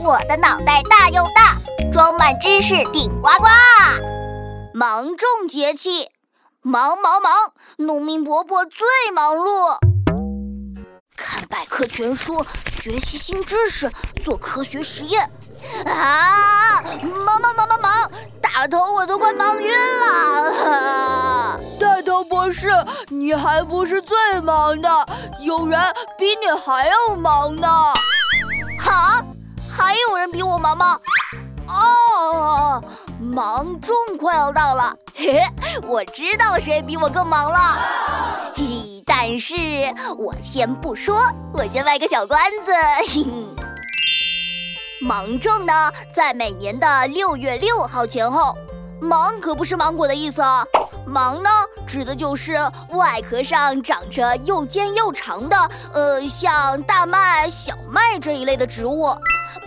[0.00, 1.56] 我的脑袋大又大，
[1.92, 3.46] 装满知识顶呱呱。
[4.74, 6.10] 芒种节气，
[6.62, 7.32] 忙忙忙，
[7.76, 9.76] 农民伯伯最忙碌。
[11.16, 13.90] 看百科全书，学习新知识，
[14.24, 15.30] 做科学实验。
[15.86, 16.82] 啊，
[17.24, 21.60] 忙忙忙忙忙，大头我都快忙晕了。
[21.78, 22.68] 大头博士，
[23.08, 25.06] 你还不是最忙的，
[25.40, 25.80] 有人
[26.18, 27.68] 比你还要忙呢。
[30.62, 30.96] 忙吗？
[31.66, 32.82] 哦，
[33.18, 35.42] 芒种快要到了，嘿，
[35.88, 37.78] 我知道谁比我更忙了。
[38.54, 39.56] 嘿嘿，但是
[40.16, 41.20] 我先不说，
[41.52, 42.72] 我先卖个小关子。
[42.98, 43.26] 嘿嘿，
[45.00, 48.56] 芒种呢，在每年的六月六号前后。
[49.00, 50.64] 芒可不是芒果的意思啊，
[51.04, 51.50] 芒呢，
[51.88, 52.52] 指的就是
[52.90, 59.12] 外壳上长着又尖又长的，呃，像大麦、小麦这一类的植物。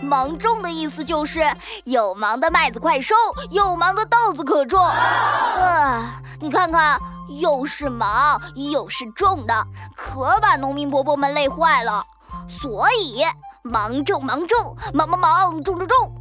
[0.00, 1.42] 芒种的意思就是
[1.84, 3.14] 有芒的麦子快收，
[3.50, 4.84] 有芒的稻子可种。
[4.84, 7.00] 啊，你看看，
[7.40, 9.66] 又是忙又是种的，
[9.96, 12.04] 可把农民伯伯们累坏了。
[12.48, 13.24] 所以，
[13.62, 16.12] 芒种芒种，忙忙忙，种种种。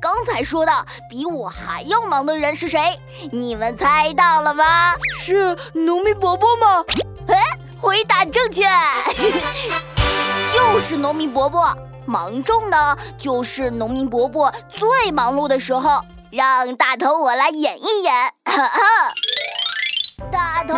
[0.00, 3.00] 刚才说的比我还要忙的人是谁？
[3.30, 4.94] 你们猜到了吗？
[5.20, 6.84] 是农民伯伯吗？
[7.28, 7.40] 哎，
[7.80, 8.64] 回答正确，
[10.52, 11.74] 就是农民伯伯。
[12.06, 16.00] 芒种呢，就是农民伯伯最忙碌的时候。
[16.30, 18.32] 让大头我来演一演。
[20.32, 20.74] 大头，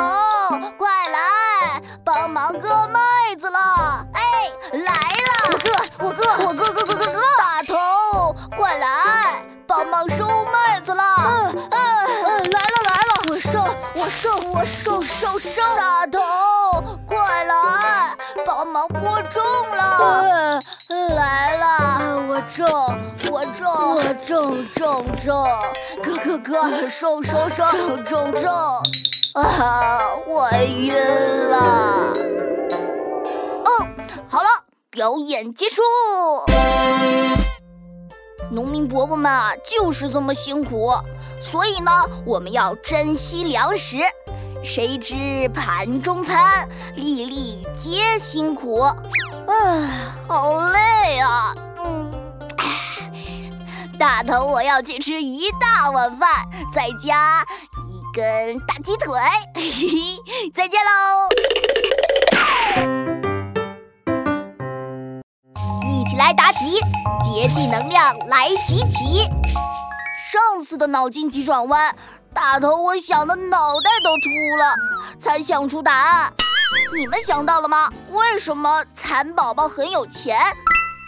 [0.77, 2.93] 快来帮忙割麦
[14.14, 15.60] 我收，我收收收！
[15.76, 16.20] 大头，
[17.04, 19.42] 快来帮忙播种
[19.76, 20.60] 了！
[20.88, 22.96] 来了，我种，
[23.32, 25.44] 我种，我种种种，
[26.04, 28.52] 哥哥哥，收收收，种种种，
[29.34, 30.94] 啊，我晕
[31.50, 32.12] 了。
[33.64, 33.68] 哦，
[34.28, 34.48] 好了，
[34.90, 35.83] 表演结束。
[38.54, 40.92] 农民伯伯们啊，就是这么辛苦，
[41.40, 41.90] 所以呢，
[42.24, 43.98] 我们要珍惜粮食。
[44.62, 48.80] 谁知盘中餐，粒粒皆辛苦。
[48.80, 48.94] 啊，
[50.26, 51.54] 好累啊！
[51.84, 52.14] 嗯，
[53.98, 56.30] 大头，我要去吃一大碗饭，
[56.72, 57.44] 再加
[57.88, 59.12] 一根大鸡腿。
[59.54, 62.14] 嘿嘿，再见喽！
[66.17, 66.80] 来答题，
[67.23, 69.29] 节气能量来集齐。
[70.33, 71.95] 上次的脑筋急转弯，
[72.33, 74.75] 大头我想的脑袋都秃了，
[75.19, 76.33] 才想出答案。
[76.97, 77.91] 你们想到了吗？
[78.11, 80.39] 为什么蚕宝宝很有钱？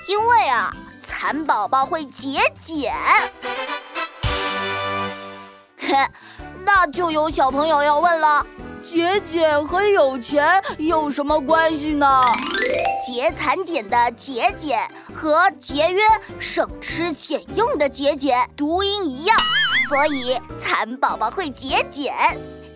[0.08, 0.72] 因为啊，
[1.02, 2.92] 蚕宝宝会节俭。
[5.78, 5.94] 嘿，
[6.64, 8.44] 那就有小朋友要问了：
[8.82, 12.22] 节俭和有钱有什么关系呢？
[13.04, 14.78] 节蚕茧的节俭
[15.14, 16.02] 和节约、
[16.38, 19.38] 省吃俭用的节俭读音一样，
[19.88, 22.14] 所以蚕宝宝会节俭。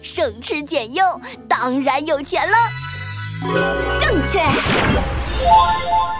[0.03, 2.57] 省吃俭用，当然有钱了。
[3.99, 4.41] 正确。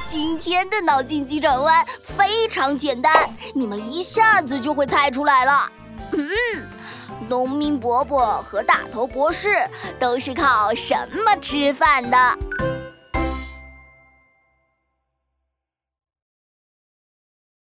[0.07, 1.87] 今天的脑筋急转弯
[2.17, 5.71] 非常简单，你们一下子就会猜出来了。
[6.13, 6.29] 嗯，
[7.29, 9.49] 农民伯伯和大头博士
[9.99, 10.95] 都是靠什
[11.25, 12.39] 么吃饭的？